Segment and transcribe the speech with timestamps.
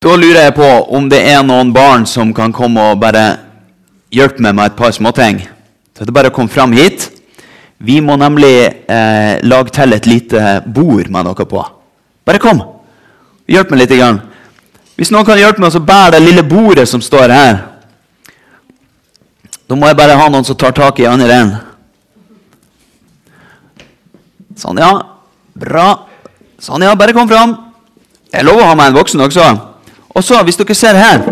[0.00, 3.24] Da lurer jeg på om det er noen barn som kan komme og bare
[4.08, 5.42] hjelpe meg med et par småting.
[5.92, 7.10] Så det er bare å komme fram hit.
[7.76, 11.66] Vi må nemlig eh, lage til et lite bord med noe på.
[12.24, 12.64] Bare kom.
[13.44, 13.92] Hjelp meg litt.
[14.00, 14.22] Grann.
[14.96, 17.62] Hvis noen kan hjelpe meg å bære det lille bordet som står her,
[19.68, 21.58] da må jeg bare ha noen som tar tak i andre enden.
[24.56, 24.94] Sånn, ja.
[25.52, 25.90] Bra.
[26.56, 26.96] Sånn, ja.
[26.96, 27.58] Bare kom fram.
[28.32, 29.52] Jeg lover å ha med en voksen også.
[30.14, 31.22] Og så, hvis dere ser her,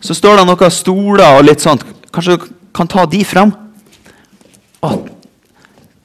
[0.00, 1.84] så står det noen stoler og litt sånt.
[2.14, 3.52] Kanskje dere kan ta de fram?
[4.84, 4.92] Å,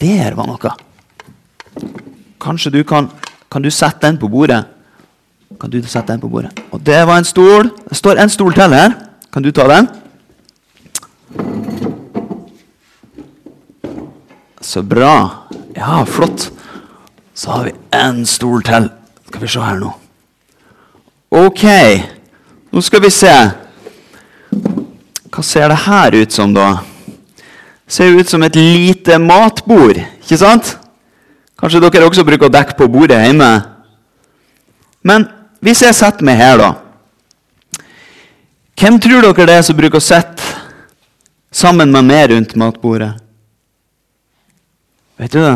[0.02, 0.74] der var noe.
[2.44, 3.12] Kanskje du kan
[3.54, 4.64] Kan du sette den på bordet?
[5.62, 6.50] Kan du sette den på bordet?
[6.74, 7.70] Og det var en stol.
[7.86, 8.96] Det står en stol til her.
[9.30, 9.88] Kan du ta den?
[14.62, 15.46] Så bra.
[15.78, 16.50] Ja, flott.
[17.38, 18.90] Så har vi en stol til.
[19.28, 19.94] Skal vi se her nå.
[21.30, 21.64] Ok,
[22.74, 23.34] nå skal vi se.
[25.34, 26.82] Hva ser det her ut som, da?
[27.90, 30.76] Ser ut som et lite matbord, ikke sant?
[31.60, 33.52] Kanskje dere også bruker å dekke på bordet hjemme?
[35.06, 35.28] Men
[35.64, 36.72] hvis jeg setter meg her, da
[38.74, 40.44] Hvem tror dere det er som bruker å sitte
[41.54, 43.14] sammen med meg rundt matbordet?
[45.22, 45.54] Vet du det?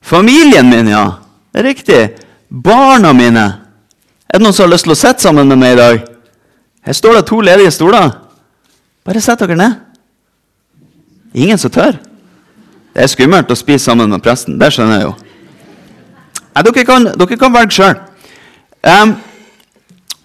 [0.00, 1.04] Familien min, ja.
[1.52, 2.00] Det riktig.
[2.48, 3.67] Barna mine.
[4.28, 6.02] Er det noen som har lyst til å sitte sammen med meg i dag?
[6.84, 8.10] Her står det to ledige stoler.
[9.08, 9.78] Bare sett dere ned.
[11.32, 11.96] Ingen som tør.
[12.92, 14.58] Det er skummelt å spise sammen med presten.
[14.60, 15.14] Det skjønner jeg jo.
[16.52, 17.96] Nei, dere, kan, dere kan velge sjøl.
[18.84, 19.14] Um,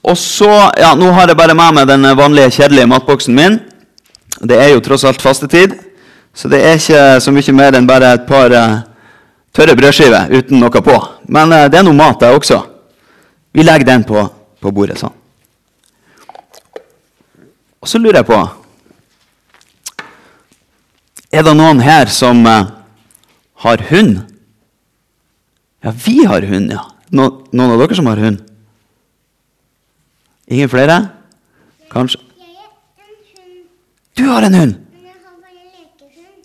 [0.03, 3.59] og så, ja, Nå har jeg bare med meg den vanlige, kjedelige matboksen min.
[4.43, 5.77] Det er jo tross alt fastetid,
[6.35, 8.81] så det er ikke så mye mer enn bare et par uh,
[9.55, 10.99] tørre brødskiver uten noe på.
[11.31, 12.59] Men uh, det er noe mat, det også.
[13.53, 14.23] Vi legger den på,
[14.59, 15.13] på bordet sånn.
[17.83, 18.39] Og så lurer jeg på
[21.33, 22.69] Er det noen her som uh,
[23.65, 24.21] har hund?
[25.83, 26.83] Ja, vi har hund, ja.
[27.11, 28.39] No, noen av dere som har hund?
[30.47, 30.99] Ingen flere?
[31.91, 32.21] Kanskje
[34.13, 34.79] Du har en hund!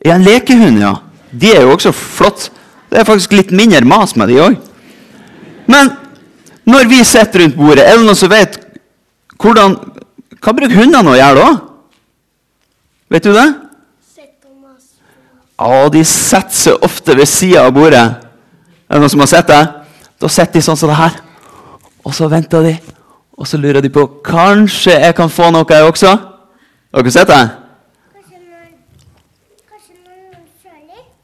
[0.05, 0.95] Ja, en lekehund, ja.
[1.31, 2.49] De er jo også flott.
[2.89, 4.55] Det er faktisk litt mindre mas med de òg.
[5.69, 5.91] Men
[6.69, 8.59] når vi sitter rundt bordet, er det noen som vet
[9.39, 9.77] hvordan
[10.39, 11.49] Hva bruker hundene å gjøre da?
[13.11, 13.47] Vet du det?
[15.59, 18.05] Ja, de setter seg ofte ved sida av bordet.
[18.87, 19.63] Er det noen som har sett det?
[20.23, 21.17] Da sitter de sånn som det her.
[22.07, 22.77] Og så venter de,
[23.35, 26.15] og så lurer de på Kanskje jeg kan få noe, jeg også?
[26.15, 27.43] Har dere sett det?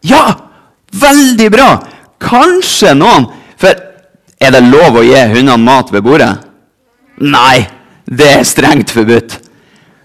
[0.04, 0.24] Ja!
[0.94, 1.68] Veldig bra!
[2.22, 3.26] Kanskje noen
[3.58, 3.93] For
[4.44, 6.32] er det lov å gi hundene mat ved bordet?
[7.22, 7.66] Nei,
[8.04, 9.38] det er strengt forbudt.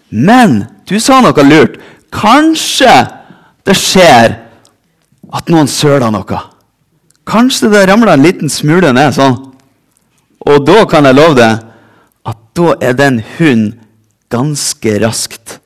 [0.10, 1.78] Men du sa noe lurt.
[2.14, 2.94] Kanskje
[3.68, 4.38] det skjer
[5.30, 6.40] at noen søler noe.
[7.30, 9.38] Kanskje det ramler en liten smule ned sånn.
[10.50, 11.60] Og da kan jeg love deg
[12.30, 13.74] at da er den hund
[14.32, 15.60] ganske raskt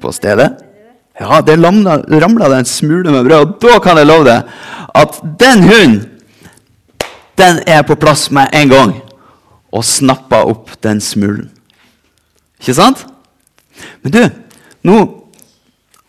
[0.00, 0.52] på stedet.
[1.20, 4.54] Ja, det ramla en smule med brød, og da kan jeg love deg
[4.96, 5.98] at den hunden,
[7.40, 8.94] den er på plass med en gang
[9.70, 11.50] og snappa opp den smulen.
[12.60, 13.06] Ikke sant?
[14.02, 14.22] Men du,
[14.84, 14.96] nå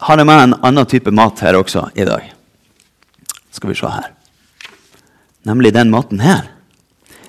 [0.08, 2.26] har jeg med en annen type mat her også i dag.
[3.52, 4.10] Skal vi se her.
[5.48, 6.50] Nemlig den maten her.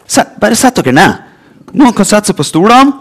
[0.06, 1.20] Set, bare sett dere ned.
[1.72, 2.98] Noen kan sette seg på stolene.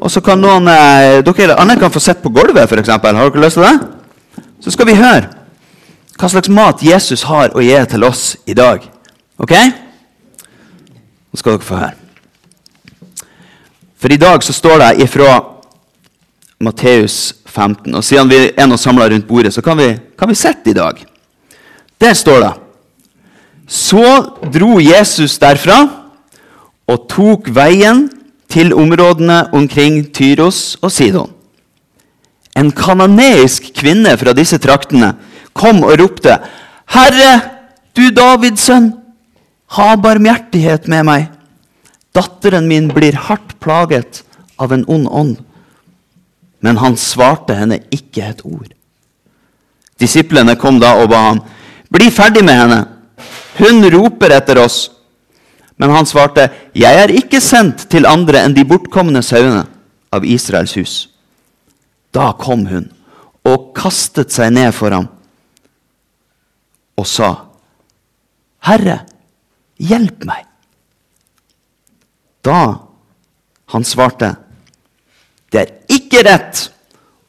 [0.00, 2.88] Og så kan noen eh, dere andre kan få sitte på gulvet, f.eks.
[2.88, 4.44] Har dere lyst til det?
[4.60, 5.28] Så skal vi høre
[6.20, 8.82] hva slags mat Jesus har å gi til oss i dag.
[9.40, 9.54] Ok?
[11.30, 11.96] Nå skal dere få høre.
[14.00, 15.34] For i dag så står det ifra
[16.60, 17.94] Matteus 15.
[17.94, 20.76] Og siden vi er nå samla rundt bordet, så kan vi, kan vi sitte i
[20.76, 20.98] dag.
[22.00, 22.52] Der står det
[23.70, 24.02] Så
[24.52, 25.84] dro Jesus derfra
[26.90, 28.08] og tok veien
[28.50, 31.30] til områdene omkring Tyros og Sidon.
[32.58, 35.12] En kanoneisk kvinne fra disse traktene
[35.54, 36.40] kom og ropte,
[36.90, 37.40] 'Herre,
[37.96, 38.90] du Davids sønn,
[39.76, 41.30] ha barmhjertighet med meg.'
[42.12, 44.22] 'Datteren min blir hardt plaget
[44.58, 45.44] av en ond ånd.'
[46.60, 48.72] Men han svarte henne ikke et ord.
[50.00, 51.42] Disiplene kom da og ba ham,
[51.90, 52.80] 'Bli ferdig med henne.
[53.58, 54.90] Hun roper etter oss.'
[55.76, 59.66] Men han svarte, 'Jeg er ikke sendt til andre enn de bortkomne sauene
[60.12, 61.08] av Israels hus.'
[62.12, 62.90] Da kom hun
[63.46, 65.08] og kastet seg ned for ham
[66.98, 67.46] og sa,
[68.60, 69.06] 'Herre,
[69.80, 70.48] hjelp meg.'
[72.44, 72.60] Da
[73.72, 74.34] han svarte,
[75.50, 76.68] det er ikke rett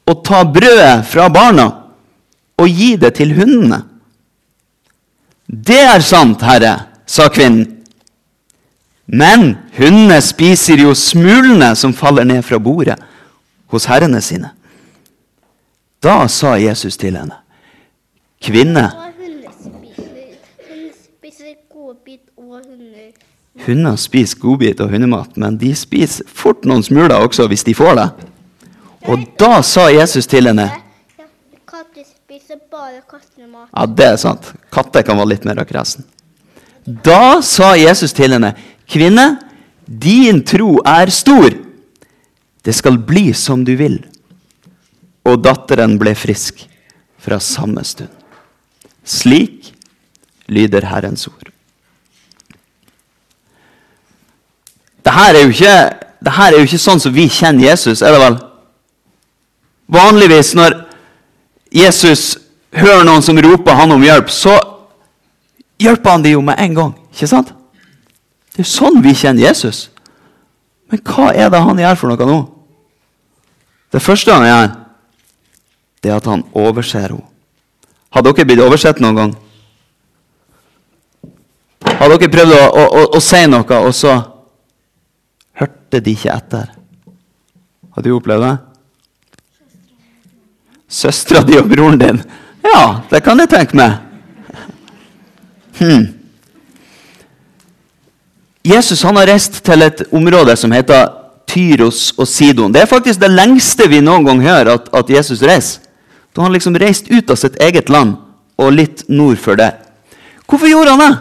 [0.10, 1.68] å ta brødet fra barna
[2.62, 3.82] og gi det til hundene.
[5.52, 6.76] Det er sant, herre,
[7.06, 7.82] sa kvinnen.
[9.12, 12.96] Men hundene spiser jo smulene som faller ned fra bordet
[13.74, 14.54] hos herrene sine.
[16.02, 17.36] Da sa Jesus til henne,
[18.42, 20.38] kvinne, Og hunder spiser,
[20.70, 23.98] hunder spiser godbit og hunder.
[23.98, 28.10] spiser godbit og hundemat, men de spiser fort noen smuler også hvis de får det.
[29.10, 30.68] Og da sa Jesus til henne,
[31.66, 33.70] katter spiser bare kattemat.
[33.74, 34.52] Ja, det er sant.
[34.74, 36.06] Katter kan være litt mer kresen.
[36.86, 38.54] Da sa Jesus til henne,
[38.90, 39.28] kvinne,
[39.86, 41.54] din tro er stor.
[42.62, 44.00] Det skal bli som du vil.
[45.26, 46.64] Og datteren ble frisk
[47.22, 48.10] fra samme stund.
[49.06, 49.72] Slik
[50.50, 51.51] lyder Herrens ord.
[55.02, 55.76] Dette er jo ikke,
[56.22, 58.38] dette er jo ikke sånn som vi kjenner Jesus, er det vel?
[59.92, 60.78] Vanligvis når
[61.74, 62.38] Jesus
[62.76, 64.56] hører noen som roper han om hjelp, så
[65.82, 66.94] hjelper han de jo med en gang.
[67.12, 67.52] Ikke sant?
[68.52, 69.90] Det er jo sånn vi kjenner Jesus.
[70.92, 72.40] Men hva er det han gjør for noe nå?
[73.92, 74.74] Det første han gjør,
[76.02, 77.28] det er at han overser henne.
[78.12, 79.34] Har dere blitt oversett noen gang?
[81.96, 84.18] Har dere prøvd å, å, å, å si noe, og så
[85.62, 86.70] hørte de ikke etter?
[87.92, 88.56] Har du opplevd det?
[90.92, 92.22] Søstera di og broren din?
[92.66, 94.00] Ja, det kan jeg tenke meg.
[95.80, 96.10] Hmm.
[98.68, 101.08] Jesus han har reist til et område som heter
[101.50, 102.74] Tyros og Sidon.
[102.74, 105.88] Det er faktisk det lengste vi noen gang hører at, at Jesus reiser.
[106.32, 108.14] Da han liksom reist ut av sitt eget land
[108.62, 109.74] og litt nord for det.
[110.48, 111.14] Hvorfor gjorde han det?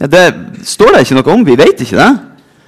[0.00, 0.22] Ja, det
[0.66, 1.44] står det ikke noe om.
[1.46, 2.08] Vi vet ikke det.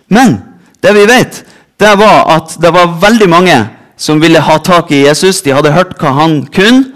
[0.09, 0.39] Men
[0.83, 1.43] det vi vet,
[1.81, 3.57] det var at det var veldig mange
[3.97, 5.43] som ville ha tak i Jesus.
[5.43, 6.93] De hadde hørt hva han kunne,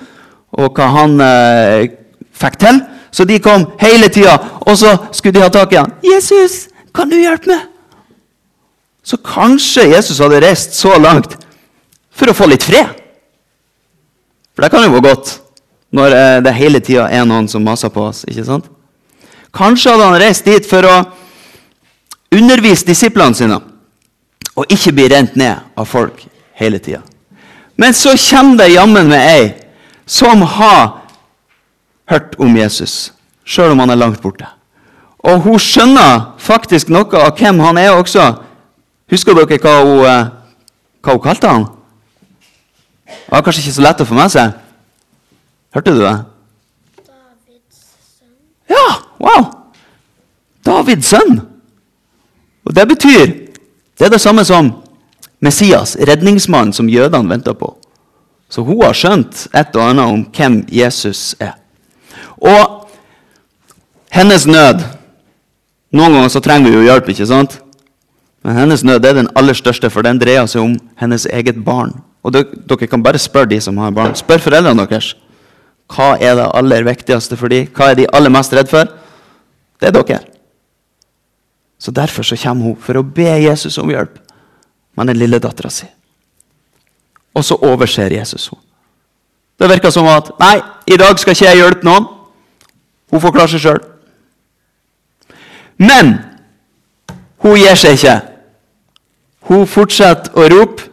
[0.52, 1.90] og hva han eh,
[2.36, 2.80] fikk til.
[3.10, 5.92] Så de kom hele tida, og så skulle de ha tak i han.
[6.04, 7.66] 'Jesus, kan du hjelpe meg?'
[9.02, 11.34] Så kanskje Jesus hadde reist så langt
[12.12, 12.92] for å få litt fred.
[14.54, 15.38] For det kan jo være godt
[15.96, 18.22] når eh, det hele tida er noen som maser på oss.
[18.28, 18.68] ikke sant?
[19.56, 20.96] Kanskje hadde han reist dit for å
[22.34, 23.60] undervise disiplene sine
[24.56, 26.22] og ikke bli rent ned av folk
[26.58, 27.00] hele tida.
[27.76, 29.52] Men så kommer det jammen med ei
[30.06, 31.00] som har
[32.10, 33.12] hørt om Jesus,
[33.44, 34.46] sjøl om han er langt borte.
[35.20, 38.24] Og hun skjønner faktisk noe av hvem han er også.
[39.10, 40.30] Husker dere hva hun, eh,
[41.04, 41.66] hva hun kalte han?
[43.06, 44.52] Det var kanskje ikke så lett å få med seg.
[45.74, 46.16] Hørte du det?
[47.06, 47.80] Davids
[48.18, 48.34] sønn.
[48.70, 48.86] Ja,
[49.18, 49.46] wow!
[50.66, 51.40] Davids sønn.
[52.64, 53.26] Og det betyr
[53.98, 54.70] Det er det samme som
[55.40, 57.76] Messias, redningsmannen som jødene venta på.
[58.48, 61.52] Så hun har skjønt et og annet om hvem Jesus er.
[62.40, 62.88] Og
[64.12, 64.84] hennes nød
[65.90, 67.56] Noen ganger så trenger vi jo hjelp, ikke sant?
[68.46, 71.96] Men hennes nød er den aller største, for den dreier seg om hennes eget barn.
[72.22, 74.14] Og dere kan bare spørre de som har barn.
[74.14, 75.16] Spør foreldrene deres.
[75.90, 77.66] Hva er det aller viktigste for dem?
[77.74, 78.86] Hva er de aller mest redd for?
[79.82, 80.20] Det er dere.
[81.80, 84.18] Så Derfor så kommer hun for å be Jesus om hjelp
[84.96, 85.86] med den lille dattera si.
[87.34, 88.66] Og så overser Jesus henne.
[89.60, 90.56] Det virker som at nei,
[90.88, 92.06] i dag skal ikke jeg hjelpe noen.
[93.12, 93.80] Hun får klare seg sjøl.
[95.76, 96.14] Men
[97.44, 98.14] hun gir seg ikke.
[99.50, 100.88] Hun fortsetter å rope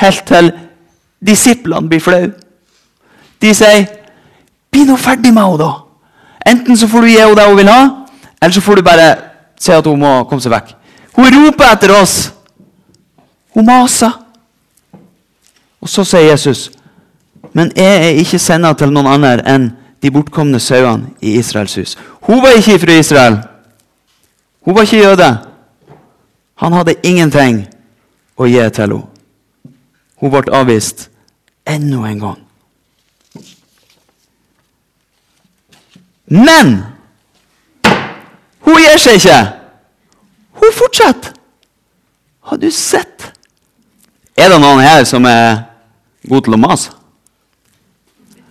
[0.00, 0.50] helt til
[1.24, 2.34] disiplene blir flaue.
[3.40, 3.86] De sier,
[4.70, 5.84] 'Bli nå ferdig med henne, da.'
[6.46, 8.06] Enten så får du gi henne det hun vil ha,
[8.42, 9.16] eller så får du bare
[9.58, 10.74] si at hun må komme seg vekk.
[11.16, 12.16] Hun roper etter oss.
[13.54, 14.12] Hun maser.
[15.80, 16.70] Og så sier Jesus,
[17.52, 21.96] 'Men jeg er ikke senda til noen andre enn de bortkomne sauene i Israels hus.'
[22.20, 23.38] Hun var ikke fra Israel.
[24.64, 25.38] Hun var ikke jøde.
[26.56, 27.66] Han hadde ingenting
[28.36, 29.06] å gi til henne.
[30.16, 31.08] Hun ble avvist
[31.66, 32.38] enda en gang.
[36.26, 36.95] Men
[38.66, 39.38] hun gir seg ikke.
[40.60, 41.32] Hun fortsetter.
[42.46, 43.32] Har du sett?
[44.38, 45.64] Er det noen her som er
[46.28, 46.92] god til å mase?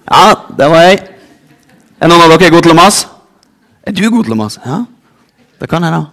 [0.06, 1.04] Ja, det var jeg.
[2.00, 3.08] Er noen av dere god til å mase?
[3.86, 4.62] Er du god til å mase?
[4.66, 4.82] Ja,
[5.62, 6.04] det kan jeg da.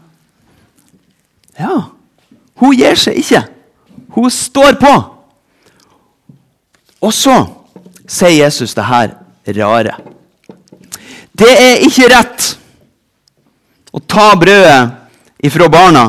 [1.59, 1.75] Ja.
[2.63, 3.43] Hun gir seg ikke.
[4.15, 4.93] Hun står på.
[7.03, 7.35] Og så
[8.07, 9.17] sier Jesus det her
[9.59, 9.97] rare.
[11.33, 12.53] Det er ikke rett
[13.93, 16.05] å ta brødet ifra barna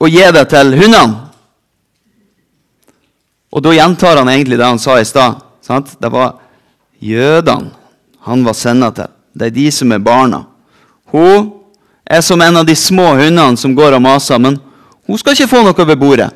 [0.00, 1.26] og gi det til hundene.
[3.50, 5.42] Og da gjentar han egentlig det han sa i stad.
[6.00, 6.38] Det var
[7.02, 7.74] jødene
[8.26, 9.10] han var sendt til.
[9.32, 10.44] Det er de som er barna.
[11.10, 11.50] Hun
[12.04, 14.58] er som en av de små hundene som går og maser, men
[15.06, 16.30] hun skal ikke få noe ved bordet.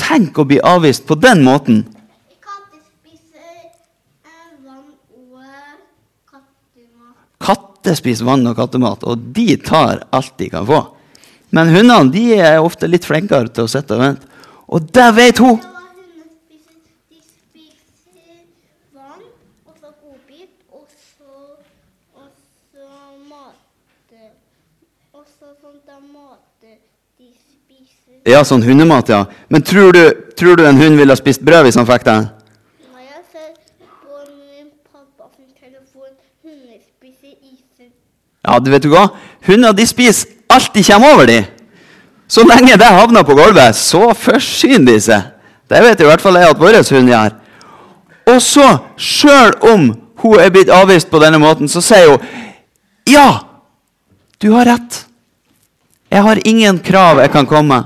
[0.00, 1.82] Tenk å bli avvist på den måten.
[2.40, 3.68] Katter spiser
[4.24, 5.44] eh, vann og
[6.32, 7.69] kattemat.
[7.80, 10.82] Katter spiser vann og kattemat, og de tar alt de kan få.
[11.48, 14.28] Men hundene de er ofte litt flinkere til å sitte og vente.
[14.68, 15.56] Og det vet hun!
[28.28, 28.60] Ja, sånn.
[28.60, 29.24] Ja, hundemat, ja.
[29.48, 30.02] Men tror du,
[30.36, 32.18] tror du en hund ville ha spist brød hvis han fikk det?
[32.92, 33.48] Når jeg ser
[34.04, 36.12] på min pappa sin telefon,
[36.44, 37.88] hunder spiser isen.
[38.50, 39.06] Ja, du vet du hva?
[39.46, 41.44] Hunder de spiser alt de kommer over de.
[42.30, 45.28] Så lenge det havner på gulvet, så forsyner de seg.
[45.70, 47.36] Det vet i hvert fall jeg at vår hund gjør.
[48.30, 48.66] Og så,
[48.98, 49.86] sjøl om
[50.22, 52.26] hun er blitt avvist på denne måten, så sier hun
[53.08, 53.46] ja,
[54.38, 55.04] du har rett.
[56.10, 57.80] Jeg har ingen krav jeg kan komme.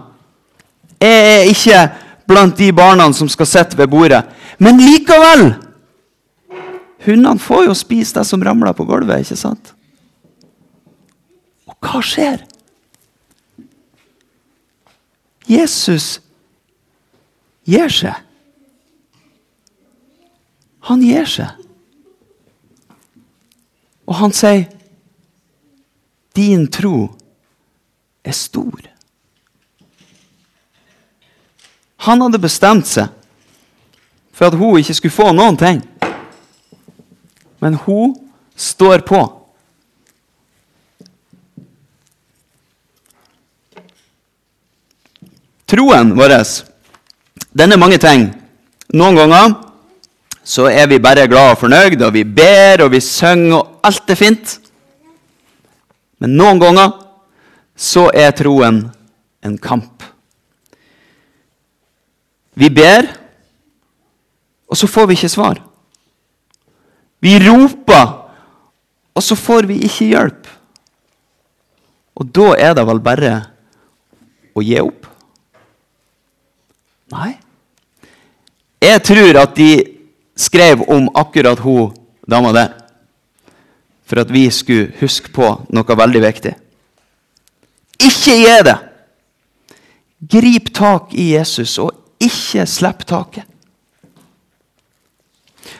[1.00, 1.80] Jeg er ikke
[2.28, 4.24] blant de barna som skal sitte ved bordet.
[4.58, 5.54] Men likevel!
[7.04, 9.73] Hundene får jo spise det som ramler på gulvet, ikke sant?
[11.84, 12.40] Hva skjer?
[15.46, 16.20] Jesus
[17.68, 18.16] gir seg.
[20.88, 21.60] Han gir seg.
[24.04, 24.68] Og han sier,
[26.34, 27.14] 'Din tro
[28.24, 28.90] er stor'.
[32.04, 33.08] Han hadde bestemt seg
[34.32, 35.80] for at hun ikke skulle få noen ting.
[37.60, 38.16] Men hun
[38.56, 39.43] står på.
[45.66, 46.34] Troen vår
[47.54, 48.28] den er mange ting.
[48.94, 49.54] Noen ganger
[50.44, 54.10] så er vi bare glad og fornøyd, og vi ber og vi synger, og alt
[54.10, 54.56] er fint.
[56.20, 56.92] Men noen ganger
[57.74, 58.82] så er troen
[59.44, 60.02] en kamp.
[62.54, 63.08] Vi ber,
[64.70, 65.62] og så får vi ikke svar.
[67.24, 68.12] Vi roper,
[69.14, 70.52] og så får vi ikke hjelp.
[72.14, 73.34] Og da er det vel bare
[74.54, 75.13] å gi opp?
[77.14, 77.34] Nei.
[78.84, 79.70] Jeg tror at de
[80.36, 81.94] skrev om akkurat hun
[82.26, 82.72] dama der
[84.04, 86.52] for at vi skulle huske på noe veldig viktig.
[88.04, 88.76] Ikke gi det!
[90.34, 93.44] Grip tak i Jesus, og ikke slipp taket.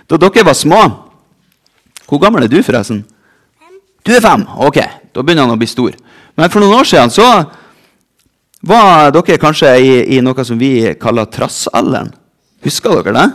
[0.08, 0.80] Da dere var små
[2.04, 2.98] Hvor gammel er du, forresten?
[4.04, 4.42] Du er fem?
[4.60, 4.76] Ok,
[5.14, 5.94] da begynner han å bli stor.
[6.36, 7.24] Men for noen år siden så
[8.66, 12.12] var dere kanskje i, i noe som vi kaller trassalderen.
[12.64, 13.26] Husker dere det?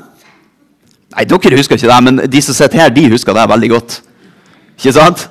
[1.15, 3.99] Nei, dere husker ikke det, men de som sitter her, de husker det veldig godt.
[4.79, 5.27] Ikke sant?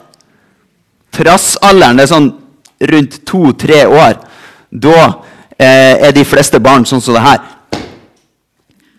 [1.15, 2.31] Trassalderen det er sånn
[2.93, 4.19] rundt to-tre år.
[4.71, 4.99] Da
[5.59, 7.41] eh, er de fleste barn sånn som det her.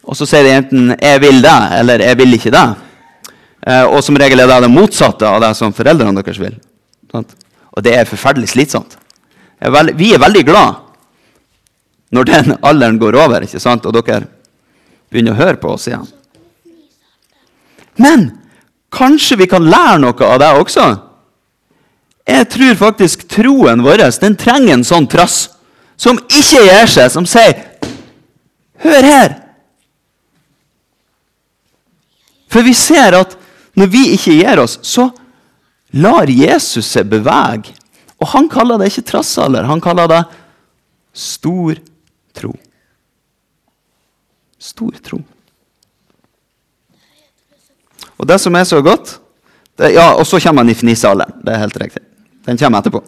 [0.09, 2.75] Og så sier de enten 'jeg vil det', eller 'jeg vil ikke det'.
[3.67, 6.55] Eh, og som regel er det det motsatte av det som foreldrene deres vil.
[7.11, 7.35] Sant?
[7.71, 8.97] Og det er forferdelig slitsomt.
[9.95, 10.88] Vi er veldig glad
[12.09, 13.85] når den alderen går over, ikke sant?
[13.85, 14.25] og dere
[15.09, 16.07] begynner å høre på oss igjen.
[17.99, 18.29] Men
[18.93, 20.87] kanskje vi kan lære noe av det også?
[22.29, 25.47] Jeg tror faktisk troen vår den trenger en sånn trass
[25.99, 27.65] som ikke gir seg, som sier
[28.79, 29.33] Hør her!
[32.49, 33.35] For vi ser at
[33.77, 35.09] når vi ikke gir oss, så
[35.99, 37.75] lar Jesus seg bevege.
[38.19, 40.21] Og han kaller det ikke trassalder, han kaller det
[41.15, 41.77] stor
[42.35, 42.53] tro.
[44.59, 45.21] Stor tro.
[48.19, 49.19] Og det som er så godt
[49.79, 51.39] det, Ja, og så kommer fnisealderen.
[51.43, 52.03] Det er helt riktig.
[52.45, 53.03] Den kommer etterpå.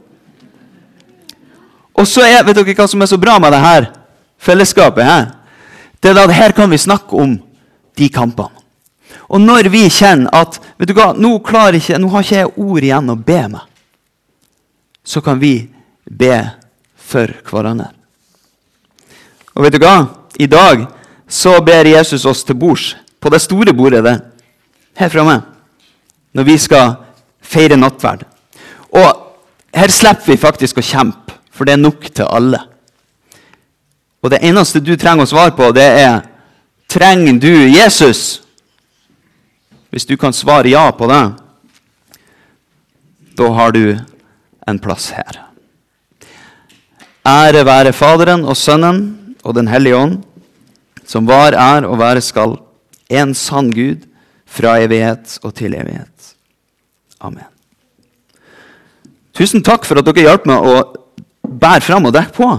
[1.94, 3.90] Og så er, vet dere hva som er så bra med det her
[4.40, 5.28] fellesskapet her?
[6.00, 7.36] Det er at her kan vi snakke om
[7.98, 8.56] de kampene.
[9.32, 12.54] Og når vi kjenner at vet du hva, nå, klarer ikke, nå har ikke jeg
[12.56, 13.62] ord igjen å be med,
[15.04, 15.54] så kan vi
[16.06, 16.36] be
[16.96, 17.92] for hverandre.
[19.56, 19.96] Og vet du hva?
[20.40, 20.86] I dag
[21.32, 24.20] så ber Jesus oss til bords på det store bordet der,
[24.98, 25.38] her framme,
[26.34, 26.96] når vi skal
[27.42, 28.26] feire nattverd.
[28.92, 29.10] Og
[29.76, 32.60] her slipper vi faktisk å kjempe, for det er nok til alle.
[34.22, 36.20] Og det eneste du trenger å svare på, det er
[36.92, 38.42] Trenger du Jesus?
[39.96, 41.22] Hvis du kan svare ja på det,
[43.40, 43.96] da har du
[44.68, 45.40] en plass her.
[47.24, 50.22] Ære være Faderen og Sønnen og Den hellige ånd,
[51.06, 52.58] som var, er og være skal,
[53.10, 54.08] en sann Gud,
[54.52, 56.34] fra evighet og til evighet.
[57.22, 57.48] Amen.
[59.34, 60.82] Tusen takk for at dere hjalp meg å
[61.48, 62.50] bære fram og dekke på.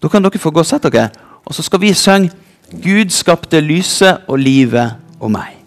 [0.00, 1.10] Da kan dere få gå og sette dere.
[1.44, 2.32] Og så skal vi synge
[2.72, 5.63] 'Gud skapte lyset og livet og meg'.